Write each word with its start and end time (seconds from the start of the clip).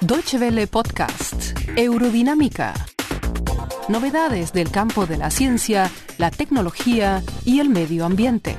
Deutsche 0.00 0.38
Welle 0.38 0.66
Podcast, 0.66 1.58
Eurodinámica. 1.76 2.72
Novedades 3.88 4.52
del 4.52 4.70
campo 4.70 5.06
de 5.06 5.18
la 5.18 5.30
ciencia, 5.30 5.90
la 6.18 6.30
tecnología 6.30 7.22
y 7.44 7.60
el 7.60 7.68
medio 7.68 8.04
ambiente. 8.04 8.56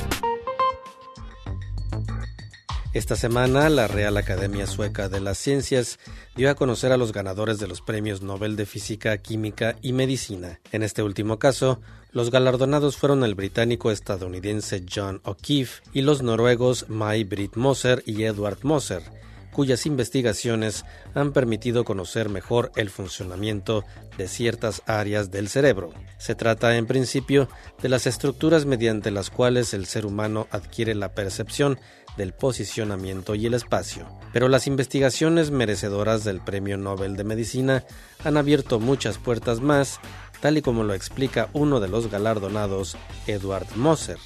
Esta 2.91 3.15
semana, 3.15 3.69
la 3.69 3.87
Real 3.87 4.17
Academia 4.17 4.65
Sueca 4.65 5.09
de 5.09 5.19
las 5.19 5.37
Ciencias 5.37 5.99
dio 6.35 6.49
a 6.49 6.55
conocer 6.55 6.91
a 6.91 6.97
los 6.97 7.13
ganadores 7.13 7.59
de 7.59 7.67
los 7.67 7.81
premios 7.81 8.23
Nobel 8.23 8.55
de 8.55 8.65
Física, 8.65 9.15
Química 9.19 9.75
y 9.83 9.93
Medicina. 9.93 10.59
En 10.71 10.81
este 10.81 11.03
último 11.03 11.37
caso, 11.37 11.79
los 12.11 12.31
galardonados 12.31 12.97
fueron 12.97 13.23
el 13.23 13.35
británico 13.35 13.91
estadounidense 13.91 14.83
John 14.91 15.21
O'Keefe 15.23 15.83
y 15.93 16.01
los 16.01 16.23
noruegos 16.23 16.89
May 16.89 17.25
Britt 17.25 17.57
Moser 17.57 18.01
y 18.07 18.23
Edward 18.23 18.57
Moser, 18.63 19.03
cuyas 19.51 19.85
investigaciones 19.85 20.85
han 21.13 21.33
permitido 21.33 21.83
conocer 21.83 22.29
mejor 22.29 22.71
el 22.75 22.89
funcionamiento 22.89 23.83
de 24.17 24.27
ciertas 24.27 24.81
áreas 24.85 25.31
del 25.31 25.49
cerebro. 25.49 25.91
Se 26.17 26.35
trata, 26.35 26.75
en 26.77 26.85
principio, 26.85 27.49
de 27.81 27.89
las 27.89 28.07
estructuras 28.07 28.65
mediante 28.65 29.11
las 29.11 29.29
cuales 29.29 29.73
el 29.73 29.85
ser 29.85 30.05
humano 30.05 30.47
adquiere 30.51 30.95
la 30.95 31.13
percepción 31.13 31.79
del 32.17 32.33
posicionamiento 32.33 33.33
y 33.35 33.45
el 33.45 33.53
espacio. 33.53 34.05
Pero 34.33 34.49
las 34.49 34.67
investigaciones 34.67 35.51
merecedoras 35.51 36.23
del 36.23 36.41
Premio 36.41 36.77
Nobel 36.77 37.15
de 37.15 37.23
Medicina 37.23 37.85
han 38.23 38.35
abierto 38.35 38.79
muchas 38.79 39.17
puertas 39.17 39.61
más, 39.61 39.99
tal 40.41 40.57
y 40.57 40.61
como 40.61 40.83
lo 40.83 40.93
explica 40.93 41.49
uno 41.53 41.79
de 41.79 41.87
los 41.87 42.09
galardonados, 42.09 42.97
Edward 43.27 43.67
Moser. 43.75 44.17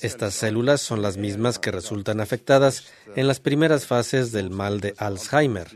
Estas 0.00 0.34
células 0.34 0.80
son 0.80 1.02
las 1.02 1.16
mismas 1.16 1.58
que 1.58 1.70
resultan 1.70 2.20
afectadas 2.20 2.88
en 3.14 3.28
las 3.28 3.38
primeras 3.38 3.86
fases 3.86 4.32
del 4.32 4.50
mal 4.50 4.80
de 4.80 4.94
Alzheimer. 4.98 5.68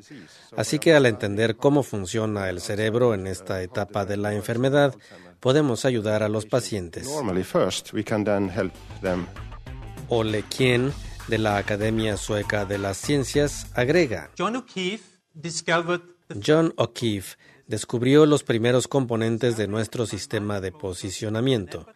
Así 0.56 0.78
que 0.78 0.94
al 0.94 1.06
entender 1.06 1.56
cómo 1.56 1.82
funciona 1.82 2.48
el 2.48 2.60
cerebro 2.60 3.14
en 3.14 3.26
esta 3.28 3.62
etapa 3.62 4.04
de 4.04 4.16
la 4.16 4.34
enfermedad, 4.34 4.94
podemos 5.38 5.84
ayudar 5.84 6.22
a 6.22 6.28
los 6.28 6.46
pacientes. 6.46 7.08
Ole 10.08 10.42
Kien, 10.42 10.92
de 11.28 11.38
la 11.38 11.56
Academia 11.56 12.16
Sueca 12.16 12.64
de 12.64 12.78
las 12.78 12.96
Ciencias, 12.96 13.68
agrega, 13.74 14.30
John 16.44 16.74
O'Keefe 16.76 17.36
descubrió 17.72 18.26
los 18.26 18.44
primeros 18.44 18.86
componentes 18.86 19.56
de 19.56 19.66
nuestro 19.66 20.04
sistema 20.04 20.60
de 20.60 20.72
posicionamiento. 20.72 21.86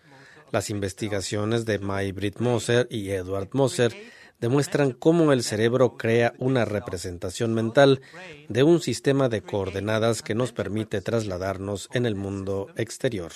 Las 0.51 0.71
investigaciones 0.71 1.67
de 1.67 1.79
May 1.79 2.13
Britt 2.13 2.39
Moser 2.39 2.89
y 2.91 3.11
Edward 3.11 3.51
Moser 3.53 3.95
demuestran 4.41 4.93
cómo 4.93 5.35
el 5.35 5.43
cerebro 5.43 5.99
crea 5.99 6.33
una 6.39 6.65
representación 6.65 7.53
mental 7.53 8.01
de 8.49 8.63
un 8.63 8.81
sistema 8.81 9.29
de 9.29 9.43
coordenadas 9.43 10.23
que 10.23 10.35
nos 10.35 10.53
permite 10.53 11.03
trasladarnos 11.03 11.91
en 11.93 12.07
el 12.07 12.15
mundo 12.15 12.69
exterior. 12.77 13.33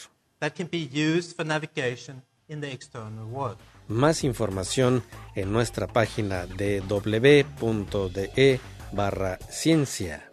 Más 3.87 4.25
información 4.25 5.03
en 5.35 5.53
nuestra 5.53 5.89
página 5.89 6.47
de 6.47 6.81
www.de 6.81 8.61
barra 8.93 9.37
ciencia. 9.51 10.30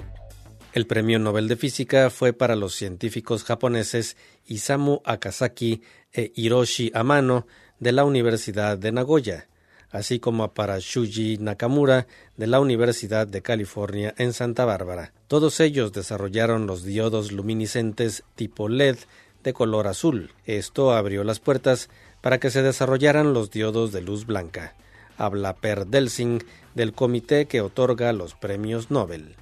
El 0.78 0.86
premio 0.86 1.18
Nobel 1.18 1.48
de 1.48 1.56
Física 1.56 2.12
fue 2.12 2.34
para 2.34 2.56
los 2.56 2.76
científicos 2.76 3.44
japoneses 3.44 4.16
Isamu 4.46 5.02
Akasaki 5.06 5.82
e 6.14 6.32
Hiroshi 6.36 6.92
Amano 6.94 7.48
de 7.80 7.92
la 7.94 8.06
Universidad 8.06 8.78
de 8.78 8.92
Nagoya, 8.92 9.48
así 9.90 10.20
como 10.20 10.54
para 10.54 10.78
Shuji 10.78 11.40
Nakamura 11.40 12.06
de 12.36 12.46
la 12.46 12.60
Universidad 12.60 13.26
de 13.26 13.42
California 13.42 14.14
en 14.20 14.34
Santa 14.34 14.66
Bárbara. 14.66 15.14
Todos 15.28 15.60
ellos 15.62 15.94
desarrollaron 15.94 16.68
los 16.68 16.84
diodos 16.84 17.32
luminiscentes 17.32 18.24
tipo 18.36 18.70
LED 18.70 18.98
de 19.44 19.54
color 19.54 19.88
azul. 19.88 20.30
Esto 20.46 20.92
abrió 20.92 21.24
las 21.24 21.40
puertas 21.40 21.90
para 22.22 22.40
que 22.40 22.52
se 22.52 22.62
desarrollaran 22.62 23.34
los 23.34 23.50
diodos 23.50 23.92
de 23.92 24.02
luz 24.02 24.28
blanca. 24.28 24.76
Habla 25.18 25.56
Per 25.56 25.88
Delsing 25.88 26.44
del 26.76 26.94
comité 26.94 27.48
que 27.48 27.62
otorga 27.62 28.14
los 28.14 28.36
premios 28.36 28.92
Nobel. 28.92 29.38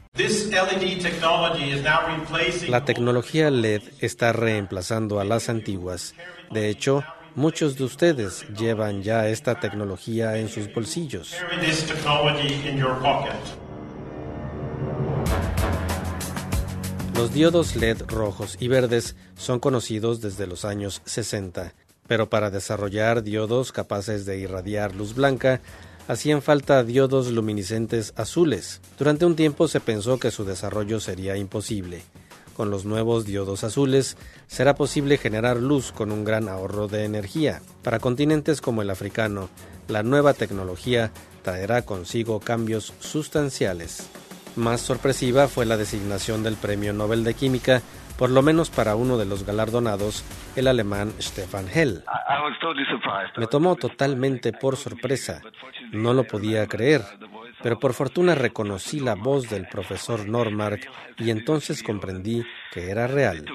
La 2.70 2.86
tecnología 2.86 3.52
LED 3.52 3.82
está 4.00 4.32
reemplazando 4.32 5.20
a 5.20 5.26
las 5.26 5.50
antiguas. 5.50 6.16
De 6.52 6.70
hecho, 6.70 7.04
muchos 7.36 7.78
de 7.78 7.84
ustedes 7.84 8.46
llevan 8.58 9.04
ya 9.04 9.28
esta 9.28 9.60
tecnología 9.60 10.38
en 10.38 10.48
sus 10.48 10.74
bolsillos. 10.74 11.36
Los 17.16 17.34
diodos 17.34 17.76
LED 17.76 18.04
rojos 18.08 18.56
y 18.60 18.70
verdes 18.70 19.18
son 19.36 19.60
conocidos 19.60 20.22
desde 20.22 20.48
los 20.48 20.64
años 20.64 21.02
60, 21.04 21.74
pero 22.08 22.30
para 22.30 22.52
desarrollar 22.52 23.22
diodos 23.22 23.74
capaces 23.74 24.26
de 24.26 24.38
irradiar 24.38 24.96
luz 24.96 25.14
blanca, 25.14 25.60
hacían 26.08 26.42
falta 26.42 26.84
diodos 26.84 27.32
luminiscentes 27.32 28.14
azules. 28.16 28.82
Durante 28.98 29.26
un 29.26 29.36
tiempo 29.36 29.68
se 29.68 29.80
pensó 29.80 30.20
que 30.20 30.32
su 30.32 30.46
desarrollo 30.46 31.00
sería 31.00 31.38
imposible. 31.38 32.04
Con 32.56 32.70
los 32.70 32.86
nuevos 32.86 33.26
diodos 33.26 33.64
azules 33.64 34.16
será 34.48 34.76
posible 34.76 35.18
generar 35.18 35.58
luz 35.58 35.92
con 35.92 36.12
un 36.12 36.24
gran 36.24 36.48
ahorro 36.48 36.88
de 36.88 37.04
energía. 37.04 37.62
Para 37.84 38.00
continentes 38.00 38.62
como 38.62 38.82
el 38.82 38.90
africano, 38.90 39.50
la 39.88 40.04
nueva 40.04 40.34
tecnología 40.34 41.12
traerá 41.44 41.82
consigo 41.82 42.40
cambios 42.40 42.94
sustanciales. 43.00 44.08
Más 44.56 44.80
sorpresiva 44.80 45.50
fue 45.50 45.66
la 45.66 45.76
designación 45.76 46.44
del 46.44 46.56
Premio 46.56 46.94
Nobel 46.94 47.26
de 47.26 47.34
Química 47.34 47.82
por 48.18 48.30
lo 48.30 48.42
menos 48.42 48.70
para 48.70 48.96
uno 48.96 49.18
de 49.18 49.26
los 49.26 49.46
galardonados, 49.46 50.24
el 50.56 50.68
alemán 50.68 51.14
Stefan 51.20 51.68
Hell. 51.74 52.04
Me 53.38 53.48
tomó 53.48 53.76
totalmente 53.76 54.54
por 54.54 54.78
sorpresa, 54.78 55.42
no 55.92 56.14
lo 56.14 56.24
podía 56.24 56.66
creer, 56.68 57.02
pero 57.62 57.80
por 57.80 57.94
fortuna 57.94 58.36
reconocí 58.36 59.00
la 59.00 59.16
voz 59.16 59.50
del 59.50 59.68
profesor 59.68 60.28
Normark 60.28 60.90
y 61.18 61.30
entonces 61.30 61.84
comprendí 61.84 62.46
que 62.72 62.90
era 62.90 63.08
real. 63.08 63.46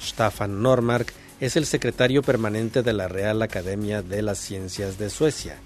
Stefan 0.00 0.62
Normark 0.62 1.12
es 1.40 1.56
el 1.56 1.66
secretario 1.66 2.22
permanente 2.22 2.82
de 2.82 2.92
la 2.92 3.06
Real 3.08 3.42
Academia 3.42 4.02
de 4.02 4.22
las 4.22 4.38
Ciencias 4.38 4.98
de 4.98 5.10
Suecia. 5.10 5.58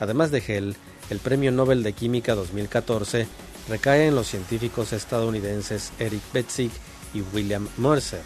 Además 0.00 0.30
de 0.30 0.42
Hell, 0.46 0.76
el 1.10 1.18
Premio 1.18 1.52
Nobel 1.52 1.82
de 1.82 1.92
Química 1.92 2.34
2014 2.34 3.26
recae 3.68 4.06
en 4.08 4.14
los 4.14 4.26
científicos 4.26 4.92
estadounidenses 4.92 5.92
Eric 5.98 6.22
Betzig 6.32 6.70
y 7.14 7.20
William 7.34 7.68
Mercer. 7.76 8.22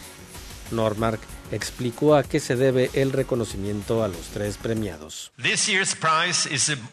Normark 0.70 1.20
explicó 1.52 2.16
a 2.16 2.24
qué 2.24 2.40
se 2.40 2.56
debe 2.56 2.90
el 2.94 3.12
reconocimiento 3.12 4.02
a 4.02 4.08
los 4.08 4.28
tres 4.32 4.56
premiados. 4.56 5.32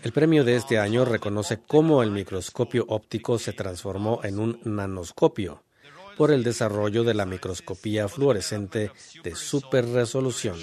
El 0.04 0.12
premio 0.12 0.44
de 0.44 0.56
este 0.56 0.80
año 0.80 1.06
reconoce 1.06 1.60
cómo 1.66 2.04
el 2.04 2.12
microscopio 2.12 2.86
óptico 2.88 3.40
se 3.40 3.54
transformó 3.54 4.20
en 4.24 4.40
un 4.40 4.60
nanoscopio 4.64 5.64
por 6.18 6.32
el 6.32 6.44
desarrollo 6.44 7.04
de 7.04 7.16
la 7.16 7.26
microscopía 7.26 8.08
fluorescente 8.08 8.92
de 9.24 9.36
super 9.36 9.88
resolución. 9.88 10.58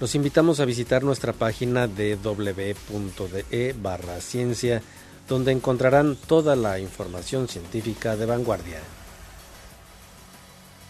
Los 0.00 0.14
invitamos 0.14 0.60
a 0.60 0.64
visitar 0.64 1.02
nuestra 1.04 1.32
página 1.32 1.86
de 1.86 2.16
www.de 2.16 3.74
barra 3.80 4.20
ciencia 4.20 4.82
donde 5.32 5.50
encontrarán 5.50 6.14
toda 6.14 6.56
la 6.56 6.78
información 6.78 7.48
científica 7.48 8.16
de 8.16 8.26
vanguardia. 8.26 8.80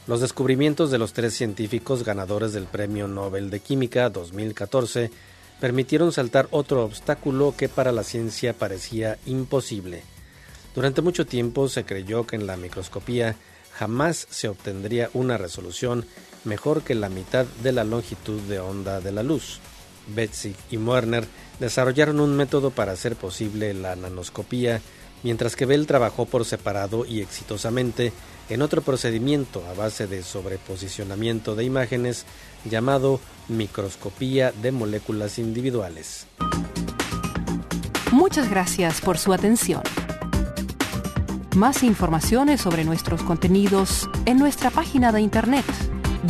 Los 0.09 0.21
descubrimientos 0.21 0.91
de 0.91 0.99
los 0.99 1.13
tres 1.13 1.33
científicos 1.35 2.03
ganadores 2.03 2.53
del 2.53 2.65
Premio 2.65 3.07
Nobel 3.07 3.51
de 3.51 3.61
Química 3.61 4.11
2014 4.11 5.13
permitieron 5.61 6.11
saltar 6.11 6.49
otro 6.51 6.85
obstáculo 6.85 7.55
que 7.57 7.69
para 7.69 7.93
la 7.93 8.03
ciencia 8.03 8.53
parecía 8.53 9.17
imposible. 9.27 10.03
Durante 10.75 11.03
mucho 11.03 11.25
tiempo 11.25 11.69
se 11.69 11.85
creyó 11.85 12.27
que 12.27 12.35
en 12.35 12.49
la 12.49 12.57
microscopía 12.57 13.37
jamás 13.79 14.27
se 14.29 14.49
obtendría 14.49 15.09
una 15.15 15.39
resolución 15.39 16.05
mejor 16.43 16.83
que 16.83 16.97
la 16.97 17.09
mitad 17.09 17.47
de 17.63 17.71
la 17.71 17.85
longitud 17.85 18.41
de 18.41 18.59
onda 18.59 19.01
de 19.01 19.13
la 19.13 19.23
luz. 19.23 19.61
Betsy 20.09 20.55
y 20.71 20.77
Werner 20.77 21.27
desarrollaron 21.61 22.21
un 22.21 22.37
método 22.37 22.71
para 22.71 22.93
hacer 22.93 23.17
posible 23.17 23.75
la 23.75 23.97
nanoscopía, 23.97 24.81
mientras 25.23 25.57
que 25.57 25.67
Bell 25.67 25.87
trabajó 25.87 26.27
por 26.27 26.45
separado 26.45 27.07
y 27.07 27.21
exitosamente 27.21 28.13
en 28.49 28.63
otro 28.63 28.83
procedimiento 28.83 29.65
a 29.71 29.75
base 29.75 30.07
de 30.07 30.23
sobreposicionamiento 30.23 31.55
de 31.55 31.65
imágenes 31.65 32.27
llamado 32.65 33.21
microscopía 33.49 34.53
de 34.53 34.73
moléculas 34.73 35.39
individuales. 35.39 36.27
Muchas 38.11 38.51
gracias 38.51 39.01
por 39.01 39.17
su 39.17 39.33
atención. 39.33 39.83
Más 41.57 41.83
informaciones 41.83 42.61
sobre 42.61 42.85
nuestros 42.85 43.23
contenidos 43.23 44.09
en 44.27 44.39
nuestra 44.39 44.71
página 44.71 45.13
de 45.13 45.21
internet 45.21 45.65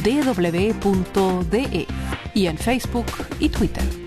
www.de 0.05 1.87
y 2.35 2.47
en 2.47 2.57
Facebook 2.57 3.07
y 3.41 3.49
Twitter. 3.49 4.02